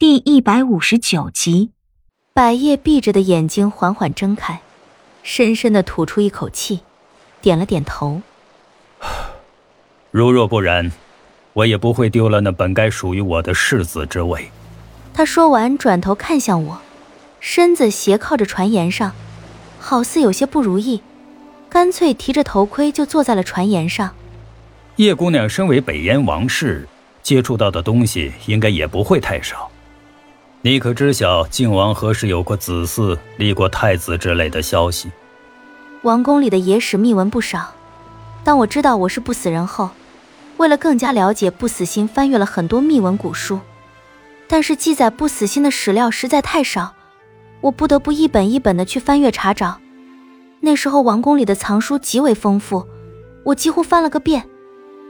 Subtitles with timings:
[0.00, 1.72] 第一百五十九集，
[2.32, 4.62] 百叶闭着的眼睛缓缓睁开，
[5.22, 6.80] 深深的吐出一口气，
[7.42, 8.22] 点了点头。
[10.10, 10.90] 如若不然，
[11.52, 14.50] 我也不会丢了那本该属于我的世子之位。
[15.12, 16.80] 他说完，转头看向我，
[17.38, 19.12] 身子斜靠着船沿上，
[19.78, 21.02] 好似有些不如意，
[21.68, 24.14] 干脆提着头盔就坐在了船沿上。
[24.96, 26.88] 叶姑娘身为北燕王室，
[27.22, 29.69] 接触到的东西应该也不会太少。
[30.62, 35.10] 你可知晓靖王何时有过子嗣、立过太子之类的消息？
[36.02, 37.72] 王宫里的野史秘闻不少。
[38.44, 39.88] 当我知道我是不死人后，
[40.58, 43.58] 为了更加了解不死心，翻阅了很多秘闻古书。
[44.48, 46.92] 但是记载不死心的史料实在太少，
[47.62, 49.78] 我不得不一本一本的去翻阅查找。
[50.60, 52.86] 那时候王宫里的藏书极为丰富，
[53.44, 54.46] 我几乎翻了个遍，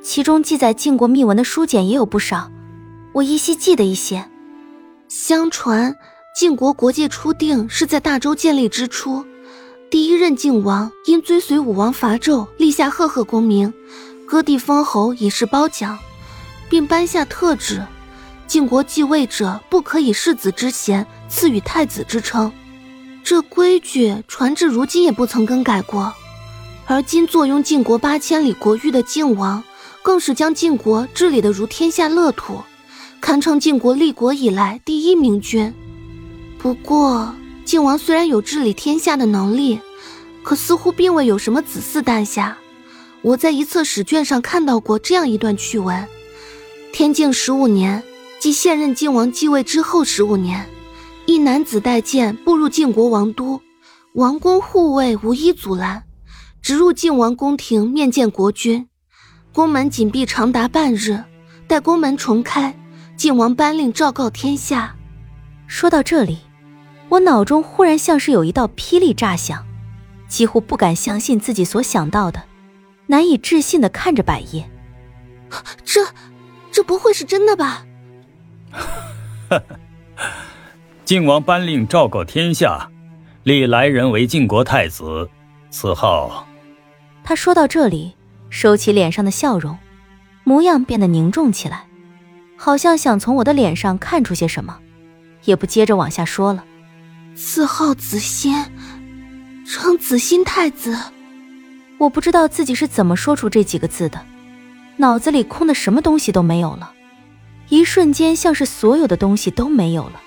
[0.00, 2.48] 其中记载晋国秘闻的书简也有不少，
[3.14, 4.28] 我依稀记得一些。
[5.14, 5.94] 相传
[6.34, 9.22] 晋国国界初定是在大周建立之初，
[9.90, 13.74] 第一任晋王因追随武王伐纣，立下赫赫功名，
[14.26, 15.98] 割地封侯以示褒奖，
[16.70, 17.86] 并颁下特旨：
[18.46, 22.50] 晋国继位者不可以世子之衔赐予太子之称。
[23.22, 26.14] 这规矩传至如今也不曾更改过。
[26.86, 29.62] 而今坐拥晋国八千里国域的晋王，
[30.02, 32.62] 更是将晋国治理得如天下乐土。
[33.22, 35.72] 堪称晋国立国以来第一明君。
[36.58, 37.32] 不过，
[37.64, 39.78] 晋王虽然有治理天下的能力，
[40.42, 42.58] 可似乎并未有什么子嗣诞下。
[43.22, 46.04] 我在一册史卷上看到过这样一段趣闻：
[46.92, 48.02] 天敬十五年，
[48.40, 50.68] 即现任晋王继位之后十五年，
[51.24, 53.60] 一男子带剑步入晋国王都，
[54.14, 56.02] 王宫护卫无一阻拦，
[56.60, 58.88] 直入晋王宫廷面见国君。
[59.52, 61.22] 宫门紧闭长达半日，
[61.68, 62.76] 待宫门重开。
[63.22, 64.96] 晋王颁令昭告天下。
[65.68, 66.38] 说到这里，
[67.08, 69.64] 我脑中忽然像是有一道霹雳炸响，
[70.26, 72.42] 几乎不敢相信自己所想到的，
[73.06, 74.68] 难以置信的看着百叶。
[75.84, 76.04] 这，
[76.72, 77.86] 这不会是真的吧？
[81.04, 82.90] 晋王颁令昭告天下，
[83.44, 85.30] 立来人为晋国太子，
[85.70, 86.44] 此号。
[87.22, 88.16] 他说到这里，
[88.50, 89.78] 收起脸上的笑容，
[90.42, 91.84] 模样变得凝重起来。
[92.64, 94.78] 好像想从我的脸上看出些什么，
[95.46, 96.64] 也不接着往下说了。
[97.34, 98.54] 字号子欣，
[99.66, 100.96] 称子欣太子。
[101.98, 104.24] 我不知道自己是怎么说出这几个字的，
[104.96, 106.92] 脑子里空的什么东西都没有了，
[107.68, 110.20] 一瞬间像是所有的东西都没有了，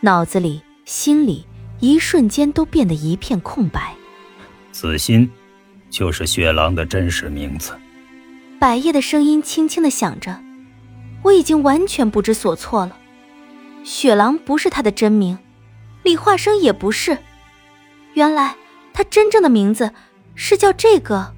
[0.00, 1.46] 脑子里、心里
[1.80, 3.94] 一瞬间都变得一片空白。
[4.70, 5.30] 子欣，
[5.88, 7.72] 就是雪狼的真实名字。
[8.58, 10.38] 百叶的声音轻轻的响着。
[11.24, 12.96] 我已经完全不知所措了，
[13.82, 15.38] 雪狼不是他的真名，
[16.02, 17.16] 李化生也不是，
[18.12, 18.56] 原来
[18.92, 19.92] 他真正的名字
[20.34, 21.32] 是叫这个，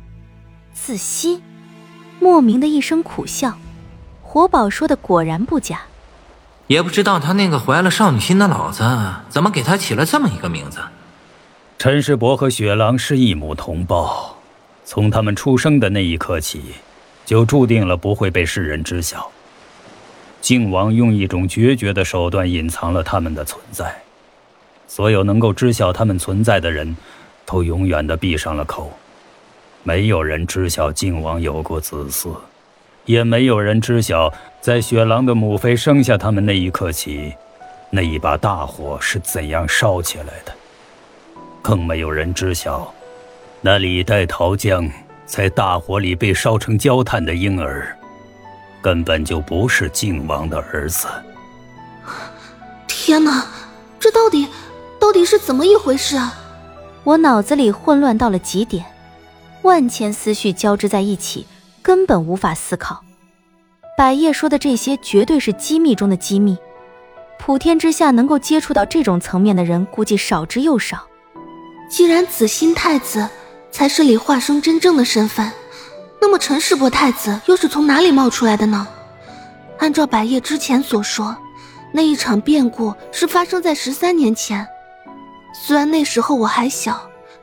[0.72, 1.42] 子欣。
[2.18, 3.58] 莫名的一声苦笑，
[4.22, 5.82] 活宝说的果然不假，
[6.66, 8.82] 也不知道他那个怀了少女心的老子
[9.28, 10.80] 怎么给他起了这么一个名字。
[11.78, 14.38] 陈世伯和雪狼是一母同胞，
[14.84, 16.62] 从他们出生的那一刻起，
[17.24, 19.30] 就注定了不会被世人知晓。
[20.46, 23.92] 靖王用一种决绝的手段隐藏了他们的存在，
[24.86, 26.96] 所有能够知晓他们存在的人，
[27.44, 28.92] 都永远的闭上了口。
[29.82, 32.32] 没有人知晓靖王有过子嗣，
[33.06, 37.34] 也没有人知晓在雪狼的母妃生下他们那一刻起，
[37.90, 40.52] 那一把大火是怎样烧起来的。
[41.60, 42.94] 更没有人知晓，
[43.60, 44.88] 那李代桃僵
[45.24, 47.95] 在大火里被烧成焦炭的婴儿。
[48.86, 51.08] 根本就不是靖王的儿子。
[52.86, 53.44] 天哪，
[53.98, 54.46] 这到底
[55.00, 56.32] 到底是怎么一回事啊？
[57.02, 58.84] 我脑子里混乱到了极点，
[59.62, 61.48] 万千思绪交织在一起，
[61.82, 63.02] 根本无法思考。
[63.98, 66.56] 百叶说的这些绝对是机密中的机密，
[67.40, 71.08] 普天之下能够接触到这种层面的人，估计少之又少。
[71.90, 73.28] 既然子心太子
[73.72, 75.50] 才是李化生真正的身份。
[76.20, 78.86] 那么陈世伯太子又是从哪里冒出来的呢？
[79.78, 81.36] 按照百叶之前所说，
[81.92, 84.66] 那一场变故是发生在十三年前。
[85.52, 87.00] 虽然那时候我还小，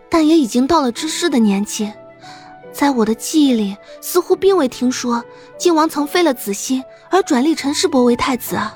[0.09, 1.91] 但也已经到了知事的年纪。
[2.71, 5.23] 在我的记忆里，似乎并未听说
[5.57, 8.75] 晋王曾废了子欣而转立陈世伯为太子啊。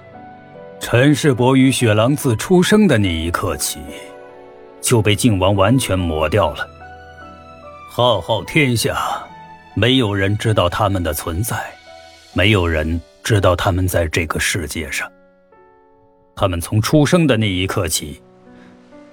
[0.79, 3.79] 陈世伯与雪狼自出生的那一刻起，
[4.79, 6.67] 就被晋王完全抹掉了。
[7.89, 8.95] 浩浩天下。
[9.79, 11.71] 没有人知道他们的存在，
[12.33, 15.07] 没有人知道他们在这个世界上。
[16.35, 18.19] 他们从出生的那一刻起，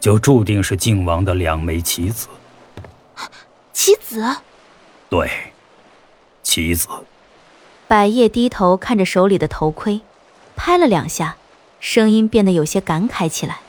[0.01, 2.29] 就注定是靖王的两枚棋子。
[3.75, 4.25] 棋子？
[5.11, 5.31] 对，
[6.43, 6.89] 棋子。
[7.87, 10.01] 百叶低头看着手里的头盔，
[10.57, 11.37] 拍了两下，
[11.79, 13.61] 声音变得有些感慨起来，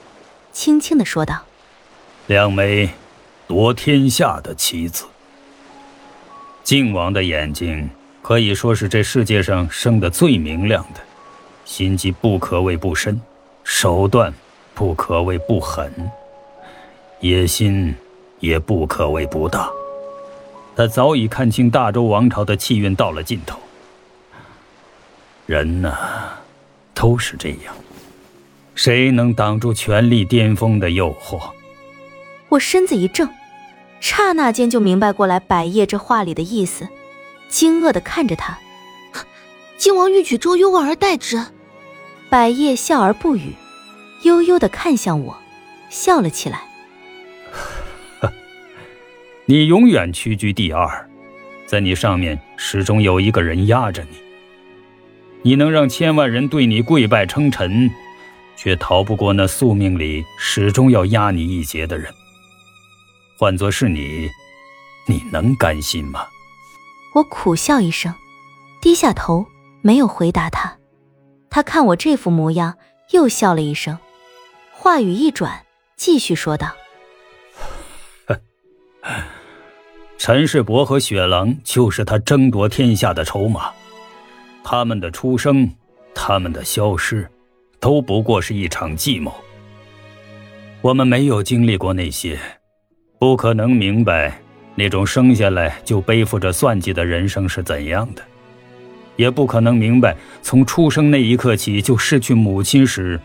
[0.53, 1.43] 轻轻的说道
[2.27, 2.91] ：“两枚
[3.47, 5.03] 夺天下的棋子。
[6.65, 7.87] 靖王的眼睛
[8.23, 10.99] 可以说是这世界上生的最明亮的，
[11.63, 13.21] 心机不可谓不深，
[13.63, 14.33] 手段
[14.73, 15.93] 不可谓不狠，
[17.19, 17.93] 野心
[18.39, 19.69] 也不可谓不大。
[20.75, 23.59] 他早已看清大周王朝的气运到了尽头。”
[25.45, 25.95] 人呐，
[26.95, 27.75] 都是这样。
[28.73, 31.51] 谁能挡住权力巅峰的诱惑？
[32.49, 33.29] 我身子一怔，
[34.07, 36.87] 刹那间就明白过来百叶这话里的意思，
[37.49, 38.59] 惊愕的看着他。
[39.77, 41.43] 靖王欲取周幽望而代之。
[42.29, 43.53] 百叶笑而不语，
[44.21, 45.35] 悠悠的看向我，
[45.89, 46.61] 笑了起来。
[49.45, 51.09] 你永远屈居第二，
[51.65, 54.17] 在你上面始终有一个人压着你。
[55.41, 57.89] 你能让千万人对你跪拜称臣，
[58.55, 62.13] 却逃不过那宿命里始终要压你一截的人。
[63.37, 64.29] 换作是你，
[65.07, 66.25] 你能甘心吗？
[67.13, 68.13] 我苦笑一声，
[68.81, 69.45] 低下头
[69.81, 70.77] 没有回答他。
[71.49, 72.77] 他看我这副模样，
[73.11, 73.97] 又笑了一声，
[74.71, 75.65] 话语一转，
[75.97, 76.75] 继续说道
[80.17, 83.71] ：“陈世伯和雪狼就是他争夺天下的筹码。”
[84.63, 85.69] 他们的出生，
[86.13, 87.29] 他们的消失，
[87.79, 89.33] 都不过是一场计谋。
[90.81, 92.39] 我们没有经历过那些，
[93.25, 94.39] 不可能明白
[94.75, 98.21] 那种生下来就背负着算计的人生是怎样的，
[99.15, 103.19] 也不可能明白从出生那一刻起就失去母亲时，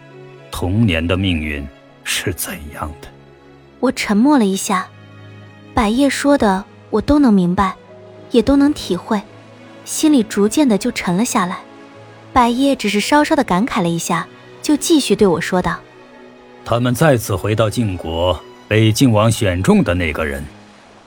[0.51, 1.69] 童年的命运
[2.03, 3.09] 是怎样的。
[3.79, 4.89] 我沉默了一下，
[5.75, 7.75] 百叶说的我都能明白，
[8.31, 9.21] 也都能体会。
[9.85, 11.59] 心里逐渐的就沉了下来，
[12.33, 14.27] 百叶只是稍稍的感慨了一下，
[14.63, 15.79] 就继续对我说道
[16.65, 20.47] ：“他们再次回到晋国，被靖王选中的那个人，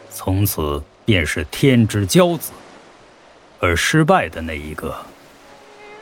[0.09, 2.51] 从此便是天之骄子；
[3.61, 4.93] 而失败的那一个，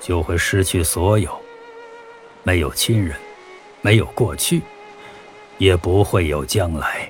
[0.02, 1.40] 就会失去所有，
[2.42, 3.16] 没有亲人，
[3.82, 4.64] 没有过去，
[5.60, 7.08] 也不会有将来。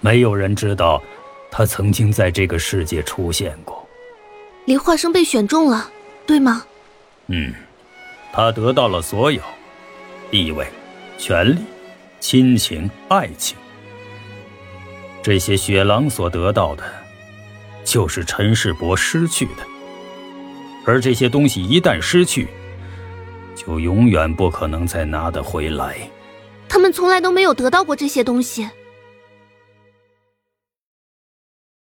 [0.00, 1.00] 没有人知道，
[1.48, 3.88] 他曾经在这个世界出现过。”
[4.66, 5.88] 李化生被选中了，
[6.26, 6.66] 对吗？
[7.28, 7.54] 嗯，
[8.32, 9.40] 他得到了所有
[10.28, 10.66] 地位、
[11.16, 11.60] 权力、
[12.22, 13.56] 亲情、爱情。
[15.24, 16.84] 这些雪狼所得到的，
[17.84, 19.66] 就是陈世伯失去的。
[20.86, 22.46] 而这些东西一旦失去，
[23.56, 25.96] 就永远不可能再拿得回来。
[26.68, 28.70] 他们从来都没有得到过这些东西。